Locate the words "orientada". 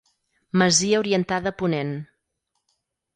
1.01-1.51